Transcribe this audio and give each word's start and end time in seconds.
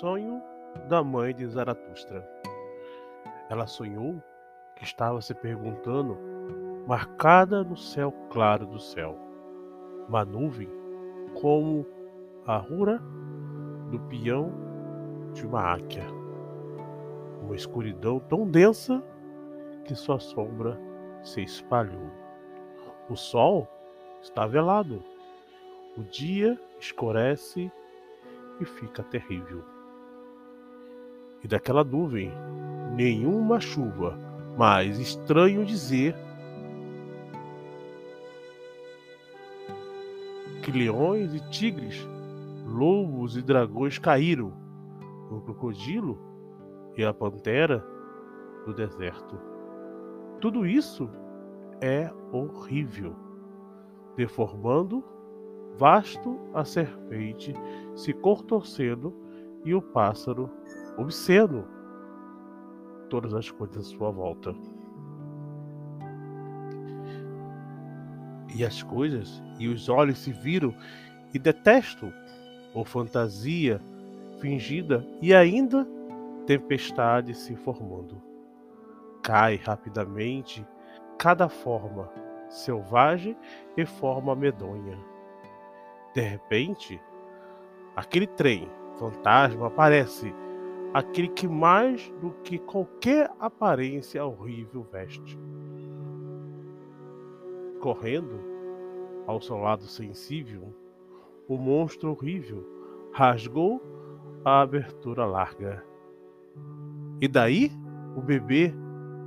sonho 0.00 0.42
da 0.88 1.04
mãe 1.04 1.34
de 1.34 1.46
Zaratustra. 1.46 2.26
Ela 3.50 3.66
sonhou 3.66 4.22
que 4.74 4.82
estava 4.82 5.20
se 5.20 5.34
perguntando, 5.34 6.16
marcada 6.86 7.62
no 7.62 7.76
céu 7.76 8.10
claro 8.30 8.64
do 8.64 8.78
céu, 8.78 9.14
uma 10.08 10.24
nuvem 10.24 10.70
como 11.38 11.86
a 12.46 12.56
rura 12.56 12.98
do 13.90 14.00
peão 14.08 14.50
de 15.34 15.46
uma 15.46 15.74
áquia, 15.74 16.06
uma 17.42 17.54
escuridão 17.54 18.20
tão 18.20 18.50
densa 18.50 19.02
que 19.84 19.94
sua 19.94 20.18
sombra 20.18 20.80
se 21.22 21.42
espalhou. 21.42 22.10
O 23.10 23.16
sol 23.16 23.68
está 24.22 24.46
velado, 24.46 25.04
o 25.94 26.02
dia 26.04 26.58
escurece 26.80 27.70
e 28.58 28.64
fica 28.64 29.02
terrível. 29.02 29.79
E 31.42 31.48
daquela 31.48 31.82
nuvem, 31.82 32.32
nenhuma 32.94 33.60
chuva, 33.60 34.18
mas 34.56 34.98
estranho 34.98 35.64
dizer 35.64 36.14
que 40.62 40.70
leões 40.70 41.34
e 41.34 41.40
tigres, 41.50 42.06
lobos 42.66 43.36
e 43.36 43.42
dragões 43.42 43.98
caíram, 43.98 44.52
o 45.30 45.40
crocodilo 45.40 46.18
e 46.96 47.04
a 47.04 47.14
pantera 47.14 47.84
do 48.66 48.74
deserto. 48.74 49.40
Tudo 50.40 50.66
isso 50.66 51.08
é 51.80 52.10
horrível, 52.32 53.14
deformando 54.16 55.02
vasto 55.78 56.38
a 56.52 56.64
serpente 56.64 57.54
se 57.94 58.12
contorcendo 58.12 59.14
e 59.64 59.74
o 59.74 59.80
pássaro 59.80 60.50
obsceno 60.96 61.66
todas 63.08 63.34
as 63.34 63.50
coisas 63.50 63.78
à 63.78 63.82
sua 63.82 64.10
volta. 64.10 64.54
E 68.54 68.64
as 68.64 68.82
coisas 68.82 69.42
e 69.58 69.68
os 69.68 69.88
olhos 69.88 70.18
se 70.18 70.32
viram 70.32 70.74
e 71.32 71.38
detestam, 71.38 72.12
ou 72.74 72.84
fantasia 72.84 73.80
fingida 74.40 75.06
e 75.20 75.34
ainda 75.34 75.86
tempestade 76.46 77.34
se 77.34 77.54
formando. 77.56 78.20
Cai 79.22 79.56
rapidamente 79.56 80.66
cada 81.18 81.48
forma 81.48 82.10
selvagem 82.48 83.36
e 83.76 83.84
forma 83.84 84.34
medonha. 84.34 84.98
De 86.14 86.20
repente, 86.20 87.00
aquele 87.94 88.26
trem 88.26 88.68
fantasma 88.98 89.68
aparece, 89.68 90.34
aquele 90.92 91.28
que 91.28 91.46
mais 91.46 92.12
do 92.20 92.30
que 92.42 92.58
qualquer 92.58 93.30
aparência 93.38 94.24
horrível 94.24 94.82
veste. 94.90 95.38
Correndo 97.80 98.40
ao 99.26 99.40
seu 99.40 99.56
lado 99.56 99.84
sensível, 99.84 100.74
o 101.48 101.56
monstro 101.56 102.10
horrível 102.10 102.66
rasgou 103.12 103.82
a 104.44 104.60
abertura 104.60 105.24
larga. 105.24 105.84
E 107.20 107.28
daí 107.28 107.70
o 108.16 108.20
bebê 108.20 108.74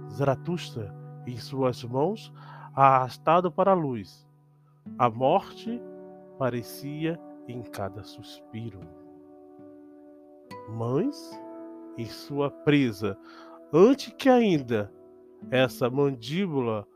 Zaratustra 0.10 0.94
em 1.26 1.38
suas 1.38 1.84
mãos, 1.84 2.32
arrastado 2.76 3.52
para 3.52 3.72
a 3.72 3.76
luz. 3.76 4.28
A 4.98 5.10
morte 5.10 5.82
parecia 6.38 7.20
em 7.48 7.62
cada 7.62 8.04
suspiro. 8.04 8.82
Mães, 10.70 11.40
em 11.98 12.06
sua 12.06 12.50
presa, 12.50 13.18
antes 13.72 14.14
que 14.14 14.30
ainda 14.30 14.92
essa 15.52 15.90
mandíbula 15.90 16.88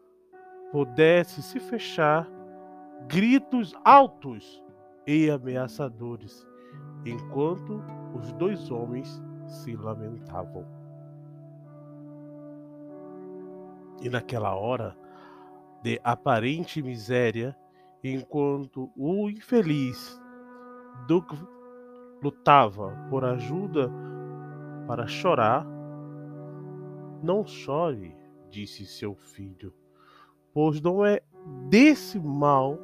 pudesse 0.71 1.41
se 1.41 1.59
fechar, 1.59 2.27
gritos 3.07 3.73
altos 3.83 4.63
e 5.05 5.29
ameaçadores, 5.29 6.47
enquanto 7.05 7.81
os 8.13 8.31
dois 8.33 8.69
homens 8.71 9.21
se 9.45 9.75
lamentavam. 9.75 10.65
E 14.01 14.09
naquela 14.09 14.53
hora 14.55 14.95
de 15.81 15.99
aparente 16.03 16.81
miséria, 16.81 17.57
enquanto 18.03 18.91
o 18.95 19.29
infeliz 19.29 20.21
Doug 21.07 21.31
lutava 22.21 22.97
por 23.09 23.23
ajuda 23.23 23.91
para 24.87 25.05
chorar. 25.05 25.65
Não 27.21 27.45
chore, 27.45 28.15
disse 28.49 28.85
seu 28.85 29.13
filho, 29.13 29.73
pois 30.53 30.81
não 30.81 31.05
é 31.05 31.21
desse 31.69 32.19
mal 32.19 32.79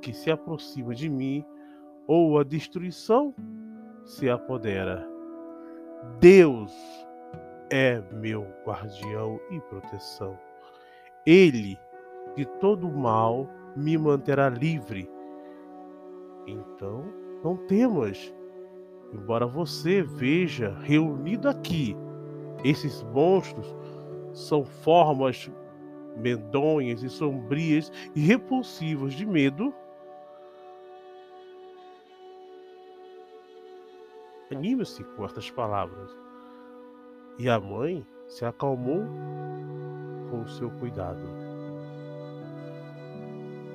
que 0.00 0.12
se 0.12 0.30
aproxima 0.30 0.94
de 0.94 1.08
mim 1.08 1.44
ou 2.06 2.38
a 2.38 2.44
destruição 2.44 3.34
se 4.04 4.30
apodera. 4.30 5.06
Deus 6.20 6.72
é 7.70 8.00
meu 8.12 8.46
guardião 8.64 9.40
e 9.50 9.60
proteção. 9.60 10.38
Ele 11.26 11.78
de 12.34 12.46
todo 12.60 12.88
mal 12.88 13.48
me 13.76 13.98
manterá 13.98 14.48
livre. 14.48 15.10
Então, 16.46 17.04
não 17.42 17.56
temas. 17.66 18.32
Embora 19.12 19.46
você 19.46 20.02
veja 20.02 20.76
reunido 20.82 21.48
aqui 21.48 21.96
esses 22.64 23.02
monstros, 23.04 23.66
são 24.32 24.64
formas 24.64 25.50
medonhas 26.16 27.02
e 27.02 27.08
sombrias 27.08 27.90
e 28.14 28.20
repulsivas 28.20 29.14
de 29.14 29.24
medo. 29.24 29.72
Anime-se 34.50 35.04
com 35.04 35.24
estas 35.24 35.50
palavras. 35.50 36.10
E 37.38 37.48
a 37.48 37.60
mãe 37.60 38.04
se 38.26 38.44
acalmou 38.44 39.04
com 40.30 40.42
o 40.42 40.48
seu 40.48 40.70
cuidado. 40.72 41.22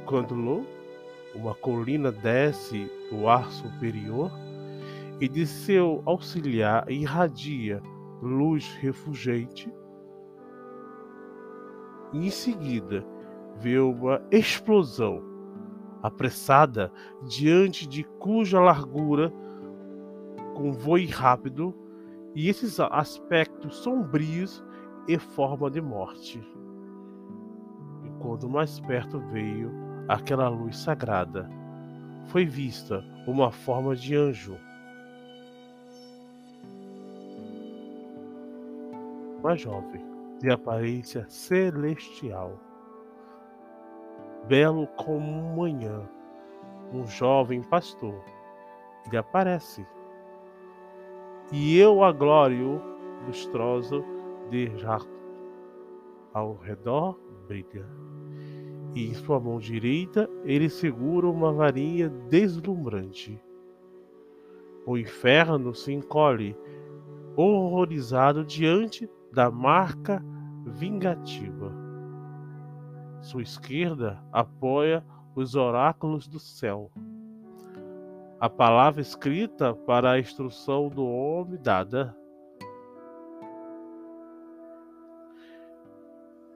Quando 0.06 0.36
Lo, 0.36 0.66
uma 1.34 1.56
colina 1.56 2.12
desce 2.12 2.92
do 3.10 3.28
ar 3.28 3.50
superior 3.50 4.30
e 5.20 5.28
de 5.28 5.46
seu 5.46 6.02
auxiliar 6.06 6.90
irradia 6.90 7.82
luz 8.22 8.74
refulgente, 8.80 9.72
e 12.14 12.28
em 12.28 12.30
seguida 12.30 13.06
vê 13.58 13.80
uma 13.80 14.22
explosão 14.32 15.22
apressada 16.02 16.92
diante 17.24 17.88
de 17.88 18.04
cuja 18.04 18.60
largura 18.60 19.32
com 20.54 20.72
voo 20.72 20.98
rápido 21.10 21.74
e 22.36 22.50
esses 22.50 22.80
aspectos 22.80 23.78
sombrios 23.78 24.64
e 25.08 25.18
forma 25.18 25.70
de 25.70 25.82
morte. 25.82 26.40
E 28.04 28.10
quando 28.22 28.50
mais 28.50 28.80
perto 28.82 29.20
veio 29.32 29.72
aquela 30.08 30.50
luz 30.50 30.78
sagrada, 30.78 31.50
foi 32.28 32.46
vista 32.46 33.04
uma 33.28 33.52
forma 33.52 33.96
de 33.96 34.16
anjo. 34.16 34.58
Uma 39.44 39.58
jovem, 39.58 40.02
de 40.40 40.50
aparência 40.50 41.26
celestial, 41.28 42.58
belo 44.48 44.88
como 44.96 45.54
manhã, 45.54 46.10
um 46.94 47.06
jovem 47.06 47.62
pastor, 47.62 48.24
lhe 49.12 49.18
aparece. 49.18 49.86
E 51.52 51.78
eu 51.78 52.06
a 52.06 52.14
glória 52.14 52.82
lustrosa 53.28 54.02
de 54.50 54.78
Jacob 54.78 55.12
ao 56.34 56.56
redor 56.56 57.20
brilha 57.46 57.86
e 58.96 59.10
em 59.10 59.14
sua 59.14 59.42
mão 59.42 59.60
direita 59.60 60.30
ele 60.46 60.70
segura 60.70 61.28
uma 61.28 61.52
varinha 61.52 62.08
deslumbrante. 62.08 63.38
O 64.86 64.98
inferno 64.98 65.76
se 65.76 65.92
encolhe, 65.92 66.56
horrorizado 67.36 68.46
diante 68.46 69.10
da 69.34 69.50
marca 69.50 70.24
vingativa. 70.64 71.74
Sua 73.20 73.42
esquerda 73.42 74.24
apoia 74.32 75.04
os 75.36 75.56
oráculos 75.56 76.28
do 76.28 76.40
céu. 76.40 76.92
A 78.40 78.48
palavra 78.48 79.02
escrita 79.02 79.74
para 79.74 80.12
a 80.12 80.20
instrução 80.20 80.88
do 80.88 81.04
homem 81.04 81.60
dada. 81.60 82.16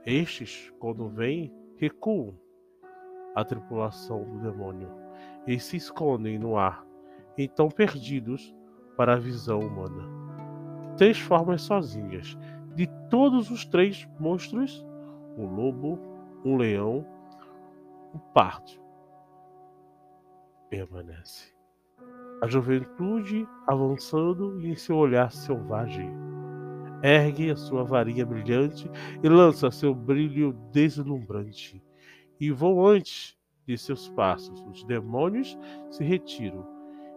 Estes, 0.06 0.72
quando 0.80 1.10
vêm, 1.10 1.52
recuam 1.78 2.38
a 3.36 3.44
tripulação 3.44 4.24
do 4.24 4.40
demônio 4.40 4.90
e 5.48 5.60
se 5.60 5.78
escondem 5.78 6.38
no 6.38 6.58
ar. 6.58 6.86
Então, 7.38 7.70
perdidos, 7.70 8.56
para 8.96 9.14
a 9.14 9.20
visão 9.20 9.60
humana. 9.60 10.04
Três 10.98 11.20
formas 11.20 11.62
sozinhas 11.62 12.38
de 12.78 12.88
todos 13.10 13.50
os 13.50 13.66
três 13.66 14.08
monstros: 14.20 14.86
um 15.36 15.48
lobo, 15.48 16.00
um 16.46 16.56
leão, 16.56 17.04
um 18.14 18.20
parto. 18.34 18.80
Permanece. 20.70 21.56
A 22.40 22.48
juventude 22.48 23.48
avançando 23.66 24.64
em 24.64 24.76
seu 24.76 24.96
olhar 24.96 25.32
selvagem. 25.32 26.14
Ergue 27.02 27.50
a 27.50 27.56
sua 27.56 27.84
varinha 27.84 28.26
brilhante 28.26 28.90
e 29.24 29.28
lança 29.28 29.72
seu 29.72 29.96
brilho 29.96 30.54
deslumbrante. 30.72 31.84
E 32.40 32.52
vão 32.52 32.86
antes 32.86 33.36
de 33.68 33.76
seus 33.76 34.08
passos. 34.10 34.64
Os 34.68 34.84
demônios 34.84 35.58
se 35.90 36.04
retiram, 36.04 36.68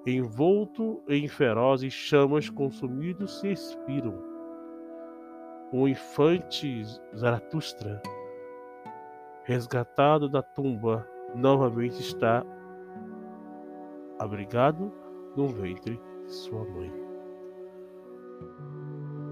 envolto 0.06 1.02
em 1.06 1.28
ferozes 1.28 1.92
chamas 1.92 2.48
consumidos 2.48 3.40
se 3.40 3.48
expiram. 3.48 4.29
O 5.72 5.86
infante 5.86 6.84
Zaratustra, 7.16 8.02
resgatado 9.44 10.28
da 10.28 10.42
tumba, 10.42 11.06
novamente 11.34 12.00
está 12.00 12.44
abrigado 14.18 14.92
no 15.36 15.46
ventre 15.48 16.00
de 16.24 16.32
sua 16.32 16.64
mãe. 16.64 16.92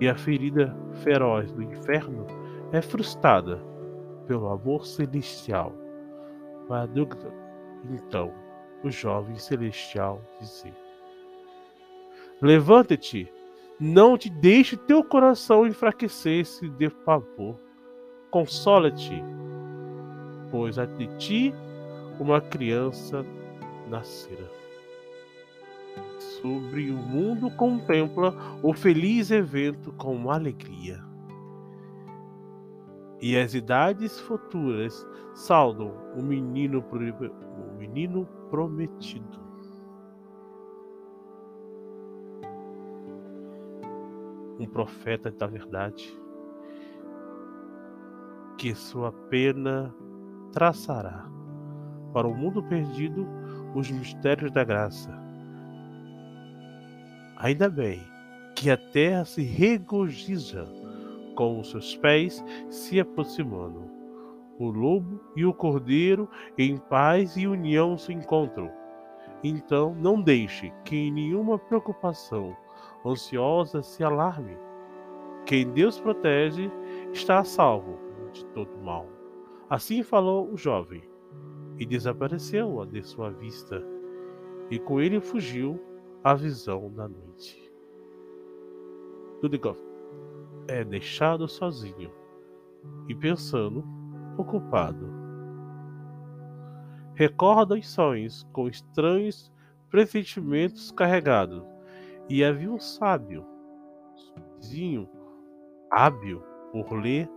E 0.00 0.08
a 0.08 0.14
ferida 0.14 0.76
feroz 1.02 1.50
do 1.52 1.62
inferno 1.62 2.26
é 2.72 2.80
frustrada 2.80 3.60
pelo 4.26 4.48
amor 4.48 4.86
celestial 4.86 5.72
Madugda, 6.68 7.32
então, 7.90 8.30
o 8.84 8.90
jovem 8.90 9.36
celestial 9.36 10.20
dizia: 10.38 10.76
Levanta-te, 12.42 13.32
não 13.80 14.18
te 14.18 14.28
deixe 14.28 14.76
teu 14.76 15.04
coração 15.04 15.66
enfraquecer-se 15.66 16.68
de 16.68 16.90
pavor. 16.90 17.58
Consola-te, 18.30 19.22
pois 20.50 20.78
a 20.78 20.84
de 20.84 21.06
ti 21.16 21.54
uma 22.18 22.40
criança 22.40 23.24
nascerá. 23.88 24.48
Sobre 26.18 26.90
o 26.90 26.96
mundo 26.96 27.50
contempla 27.50 28.34
o 28.62 28.72
feliz 28.72 29.30
evento 29.30 29.92
com 29.92 30.30
alegria 30.30 31.08
e 33.20 33.36
as 33.36 33.54
idades 33.54 34.18
futuras 34.20 35.06
saudam 35.34 35.92
o 36.16 36.22
menino, 36.22 36.84
o 36.92 37.78
menino 37.78 38.26
prometido. 38.50 39.47
Um 44.58 44.66
profeta 44.66 45.30
da 45.30 45.46
verdade, 45.46 46.12
que 48.56 48.74
sua 48.74 49.12
pena 49.12 49.94
traçará 50.52 51.24
para 52.12 52.26
o 52.26 52.34
mundo 52.34 52.62
perdido 52.64 53.26
os 53.74 53.90
mistérios 53.90 54.50
da 54.50 54.64
graça. 54.64 55.10
Ainda 57.36 57.70
bem 57.70 58.02
que 58.56 58.70
a 58.70 58.76
terra 58.76 59.24
se 59.24 59.42
regozija 59.42 60.66
com 61.36 61.60
os 61.60 61.70
seus 61.70 61.94
pés 61.96 62.44
se 62.68 62.98
aproximando. 62.98 63.88
O 64.58 64.68
lobo 64.70 65.20
e 65.36 65.44
o 65.44 65.54
cordeiro 65.54 66.28
em 66.58 66.76
paz 66.76 67.36
e 67.36 67.46
união 67.46 67.96
se 67.96 68.12
encontram. 68.12 68.68
Então 69.44 69.94
não 69.94 70.20
deixe 70.20 70.72
que 70.84 71.12
nenhuma 71.12 71.56
preocupação 71.56 72.56
ansiosa 73.10 73.82
se 73.82 74.04
alarme. 74.04 74.56
Quem 75.46 75.70
Deus 75.70 76.00
protege 76.00 76.70
está 77.12 77.38
a 77.38 77.44
salvo 77.44 77.98
de 78.32 78.44
todo 78.46 78.76
mal. 78.78 79.06
Assim 79.70 80.02
falou 80.02 80.50
o 80.50 80.56
jovem, 80.56 81.02
e 81.78 81.86
desapareceu 81.86 82.84
de 82.86 83.02
sua 83.02 83.30
vista, 83.30 83.82
e 84.70 84.78
com 84.78 85.00
ele 85.00 85.20
fugiu 85.20 85.80
a 86.24 86.34
visão 86.34 86.90
da 86.92 87.08
noite. 87.08 87.72
Dudikoff 89.40 89.80
é 90.66 90.84
deixado 90.84 91.46
sozinho 91.46 92.10
e 93.08 93.14
pensando, 93.14 93.84
ocupado. 94.36 95.08
Recorda 97.14 97.74
os 97.74 97.88
sonhos 97.88 98.46
com 98.52 98.68
estranhos 98.68 99.52
pressentimentos 99.90 100.90
carregados, 100.90 101.62
e 102.28 102.44
havia 102.44 102.70
um 102.70 102.78
sábio, 102.78 103.46
vizinho, 104.58 105.08
hábil 105.90 106.42
por 106.72 106.92
ler 106.92 107.28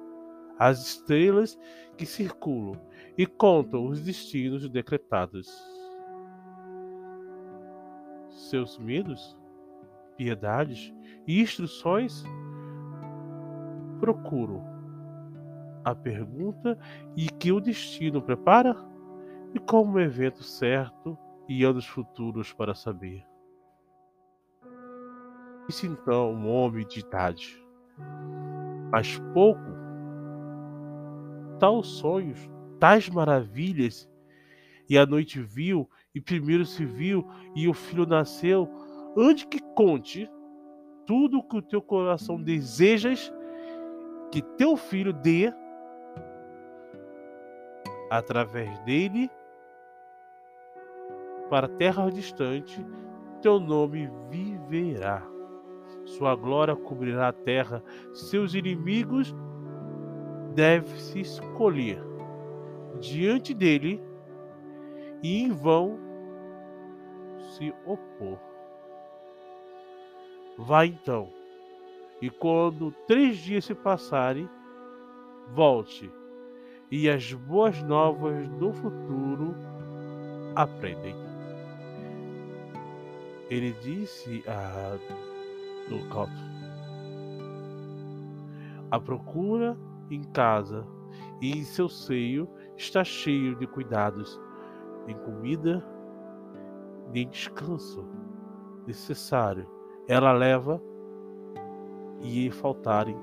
as 0.60 0.80
estrelas 0.86 1.58
que 1.98 2.06
circulam 2.06 2.80
e 3.18 3.26
contam 3.26 3.88
os 3.88 4.02
destinos 4.02 4.68
decretados. 4.70 5.50
Seus 8.30 8.78
medos, 8.78 9.38
piedades 10.18 10.94
e 11.26 11.42
instruções 11.42 12.24
procuro 14.00 14.62
a 15.84 15.96
pergunta 15.96 16.78
e 17.16 17.28
que 17.28 17.52
o 17.52 17.60
destino 17.60 18.22
prepara 18.22 18.76
e 19.54 19.60
como 19.60 20.00
evento 20.00 20.44
certo 20.44 21.18
e 21.48 21.64
anos 21.64 21.86
futuros 21.86 22.54
para 22.54 22.76
saber. 22.76 23.31
Disse 25.72 25.88
então 25.88 26.34
um 26.34 26.50
homem 26.50 26.86
de 26.86 27.00
idade, 27.00 27.66
mas 28.92 29.18
pouco, 29.34 29.62
tais 31.58 31.88
sonhos, 31.88 32.52
tais 32.78 33.08
maravilhas, 33.08 34.12
e 34.90 34.98
a 34.98 35.06
noite 35.06 35.42
viu, 35.42 35.90
e 36.14 36.20
primeiro 36.20 36.66
se 36.66 36.84
viu, 36.84 37.26
e 37.56 37.70
o 37.70 37.74
filho 37.74 38.06
nasceu, 38.06 38.70
antes 39.18 39.46
que 39.46 39.62
conte 39.74 40.30
tudo 41.08 41.38
o 41.38 41.44
que 41.48 41.56
o 41.56 41.62
teu 41.62 41.82
coração 41.82 42.44
desejas 42.44 43.32
que 44.30 44.42
teu 44.42 44.76
filho 44.76 45.14
dê 45.14 45.54
através 48.10 48.78
dele 48.80 49.32
para 51.50 51.70
terra 51.70 52.12
distante, 52.12 52.86
teu 53.42 53.58
nome 53.58 54.12
viverá. 54.30 55.32
Sua 56.18 56.36
glória 56.36 56.76
cobrirá 56.76 57.30
a 57.30 57.34
terra, 57.34 57.84
seus 58.14 58.54
inimigos 58.54 59.34
devem 60.54 60.98
se 60.98 61.22
escolher 61.22 62.02
diante 63.00 63.54
dele 63.54 64.02
e 65.24 65.42
em 65.42 65.52
vão 65.52 65.98
se 67.56 67.74
opor. 67.86 68.38
Vai 70.58 70.88
então 70.88 71.30
e 72.22 72.30
quando 72.30 72.92
três 73.08 73.38
dias 73.38 73.66
se 73.66 73.74
passarem, 73.74 74.48
volte, 75.56 76.12
e 76.92 77.10
as 77.10 77.34
boas 77.34 77.82
novas 77.82 78.48
do 78.50 78.72
futuro 78.72 79.56
aprendem. 80.56 81.16
Ele 83.50 83.74
disse 83.82 84.44
a 84.48 84.98
Ducato: 85.90 86.32
A 88.90 89.00
procura 89.00 89.78
em 90.10 90.24
casa 90.24 90.86
e 91.42 91.52
em 91.52 91.64
seu 91.64 91.90
seio 91.90 92.48
está 92.78 93.04
cheio 93.04 93.56
de 93.56 93.68
cuidados, 93.68 94.40
em 95.08 95.16
comida, 95.16 95.84
nem 97.12 97.28
descanso 97.28 98.06
necessário. 98.86 99.68
Ela 100.08 100.32
leva 100.32 100.82
e 102.22 102.50
faltarem 102.52 103.18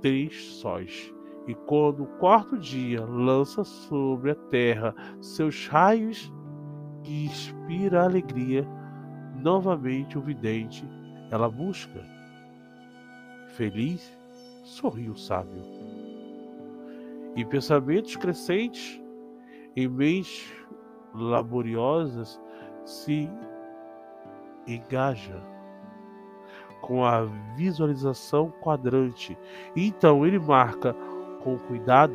três 0.00 0.36
sóis. 0.52 1.12
E 1.46 1.54
quando 1.54 2.02
o 2.02 2.18
quarto 2.18 2.58
dia 2.58 3.04
lança 3.04 3.62
sobre 3.62 4.32
a 4.32 4.34
terra 4.34 4.94
seus 5.20 5.68
raios 5.68 6.32
que 7.02 7.24
inspira 7.24 8.04
alegria, 8.04 8.66
novamente 9.36 10.18
o 10.18 10.20
vidente 10.20 10.88
ela 11.30 11.48
busca. 11.48 12.00
Feliz, 13.56 14.16
sorriu 14.64 15.12
o 15.12 15.18
sábio. 15.18 15.62
E 17.34 17.44
pensamentos 17.44 18.16
crescentes, 18.16 19.00
em 19.74 19.88
mentes 19.88 20.52
laboriosas, 21.14 22.40
se 22.84 23.28
engaja 24.66 25.40
com 26.80 27.04
a 27.04 27.24
visualização 27.56 28.50
quadrante. 28.62 29.36
Então 29.74 30.26
ele 30.26 30.38
marca 30.38 30.94
com 31.42 31.58
cuidado 31.58 32.14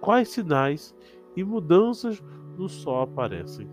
quais 0.00 0.28
sinais 0.28 0.94
e 1.34 1.42
mudanças 1.42 2.22
no 2.56 2.68
sol 2.68 3.02
aparecem. 3.02 3.68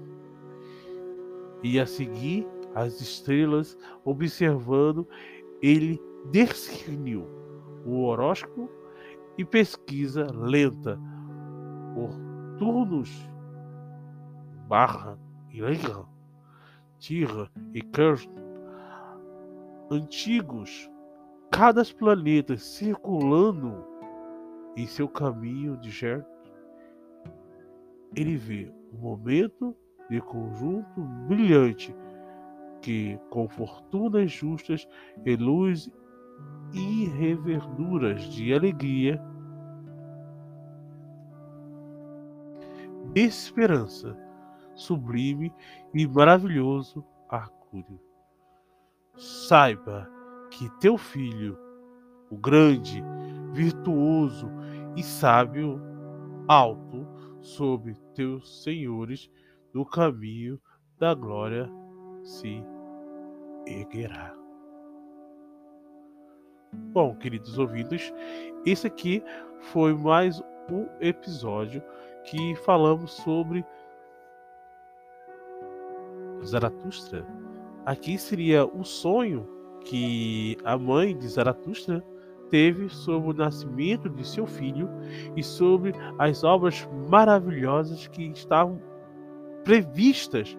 E 1.61 1.79
a 1.79 1.85
seguir 1.85 2.45
as 2.75 2.99
estrelas, 3.01 3.77
observando, 4.03 5.07
ele 5.61 6.01
discerniu 6.31 7.27
o 7.85 8.03
horóscopo 8.03 8.69
e 9.37 9.45
pesquisa 9.45 10.27
lenta 10.31 10.99
por 11.93 12.11
turnos 12.57 13.09
barra 14.67 15.17
Irã, 15.51 16.05
Tira 16.97 17.49
e 17.73 17.81
Kirst 17.81 18.29
antigos, 19.91 20.89
cada 21.51 21.83
planeta 21.85 22.57
circulando 22.57 23.85
em 24.75 24.87
seu 24.87 25.07
caminho 25.07 25.77
de 25.77 25.91
Jert, 25.91 26.25
ele 28.15 28.35
vê 28.35 28.73
um 28.91 28.97
momento 28.97 29.75
de 30.09 30.19
conjunto 30.21 31.01
brilhante 31.27 31.95
que, 32.83 33.17
com 33.29 33.47
fortunas 33.47 34.29
justas 34.29 34.85
e 35.25 35.35
luz 35.37 35.89
e 36.73 37.05
reverduras 37.05 38.21
de 38.23 38.53
alegria, 38.53 39.19
esperança, 43.15 44.17
sublime 44.75 45.53
e 45.93 46.05
maravilhoso 46.05 47.05
Arcúrio. 47.29 48.01
Saiba 49.15 50.09
que 50.51 50.69
teu 50.79 50.97
filho, 50.97 51.57
o 52.29 52.37
grande, 52.37 53.01
virtuoso 53.53 54.49
e 54.97 55.03
sábio, 55.03 55.79
alto 56.47 57.07
sobre 57.39 57.95
teus 58.13 58.63
senhores, 58.63 59.31
no 59.73 59.85
caminho 59.85 60.59
da 60.99 61.13
glória 61.13 61.69
se 62.23 62.63
erguerá. 63.65 64.33
Bom, 66.91 67.15
queridos 67.15 67.57
ouvintes, 67.57 68.13
esse 68.65 68.87
aqui 68.87 69.23
foi 69.71 69.93
mais 69.93 70.41
um 70.71 70.87
episódio 70.99 71.83
que 72.23 72.55
falamos 72.57 73.11
sobre 73.13 73.63
Zaratustra. 76.43 77.25
Aqui 77.85 78.17
seria 78.17 78.65
o 78.65 78.83
sonho 78.83 79.47
que 79.81 80.57
a 80.63 80.77
mãe 80.77 81.17
de 81.17 81.27
Zaratustra 81.27 82.03
teve 82.49 82.89
sobre 82.89 83.31
o 83.31 83.33
nascimento 83.33 84.09
de 84.09 84.25
seu 84.27 84.45
filho 84.45 84.89
e 85.35 85.43
sobre 85.43 85.93
as 86.19 86.43
obras 86.43 86.87
maravilhosas 87.09 88.07
que 88.07 88.25
estavam 88.31 88.81
previstas 89.63 90.57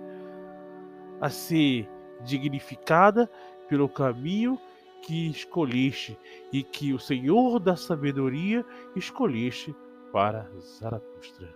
a 1.21 1.31
ser 1.31 1.89
dignificada 2.23 3.31
pelo 3.69 3.89
caminho 3.89 4.59
que 5.03 5.29
escolheste 5.29 6.19
e 6.53 6.63
que 6.63 6.95
o 6.95 6.99
Senhor 6.99 7.59
da 7.59 7.77
sabedoria 7.77 8.65
escolheste 8.97 9.75
para 10.13 10.49
Zaratustra. 10.61 11.53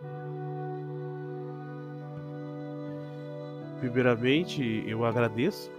Primeiramente, 3.81 4.85
eu 4.87 5.05
agradeço 5.05 5.71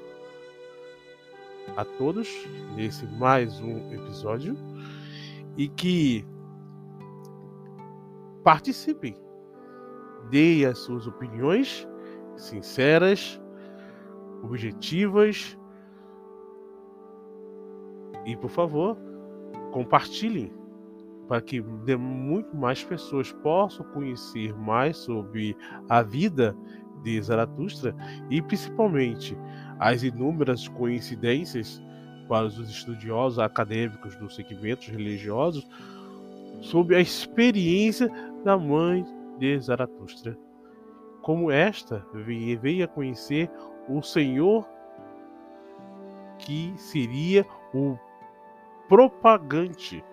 a 1.75 1.83
todos 1.83 2.27
nesse 2.75 3.05
mais 3.05 3.59
um 3.59 3.93
episódio 3.93 4.57
e 5.57 5.67
que 5.67 6.25
participem, 8.43 9.15
deem 10.29 10.65
as 10.65 10.79
suas 10.79 11.05
opiniões 11.05 11.88
sinceras, 12.38 13.39
objetivas 14.43 15.58
e, 18.25 18.36
por 18.38 18.50
favor, 18.50 18.98
compartilhem 19.72 20.51
para 21.27 21.41
que 21.41 21.62
muito 21.62 22.55
mais 22.58 22.84
pessoas 22.84 23.31
possam 23.31 23.86
conhecer 23.91 24.53
mais 24.55 24.98
sobre 24.98 25.55
a 25.88 26.01
vida 26.01 26.55
de 27.03 27.22
Zaratustra 27.22 27.96
e 28.29 28.41
principalmente 28.41 29.38
as 29.79 30.03
inúmeras 30.03 30.67
coincidências 30.67 31.81
para 32.27 32.48
os 32.48 32.58
estudiosos 32.58 33.39
acadêmicos 33.39 34.15
dos 34.17 34.36
segmentos 34.36 34.88
religiosos 34.88 35.67
sobre 36.62 36.96
a 36.96 37.00
experiência 37.00 38.10
da 38.43 38.58
mãe 38.58 39.05
de 39.38 39.60
Zaratustra. 39.60 40.38
Como 41.22 41.51
esta 41.51 42.05
veio 42.13 42.86
a 42.86 42.88
conhecer 42.88 43.50
o 43.89 44.01
Senhor 44.01 44.65
que 46.38 46.74
seria 46.77 47.46
o 47.74 47.98
propagante, 48.88 50.03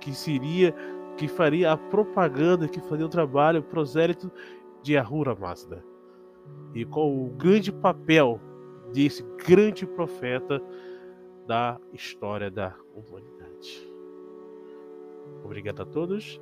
que 0.00 0.14
seria 0.14 0.74
que 1.16 1.28
faria 1.28 1.72
a 1.72 1.76
propaganda, 1.76 2.66
que 2.66 2.80
faria 2.80 3.04
o 3.04 3.08
trabalho 3.08 3.62
prosélito 3.62 4.30
de 4.82 4.96
Ahura 4.96 5.34
Mazda 5.34 5.84
e 6.74 6.84
com 6.84 7.26
o 7.26 7.30
grande 7.30 7.70
papel 7.70 8.40
desse 8.92 9.22
grande 9.46 9.86
profeta 9.86 10.60
da 11.46 11.78
história 11.92 12.50
da 12.50 12.74
humanidade. 12.94 13.92
Obrigado 15.44 15.82
a 15.82 15.86
todos 15.86 16.40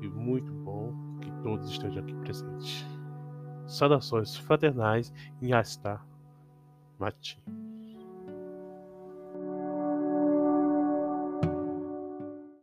e 0.00 0.08
muito 0.08 0.52
bom 0.52 0.94
que 1.20 1.30
todos 1.42 1.70
estejam 1.70 2.02
aqui 2.02 2.14
presentes. 2.16 2.93
Saudações 3.66 4.36
fraternais 4.36 5.12
em 5.40 5.52
Asta 5.52 6.00
Mati. 6.98 7.42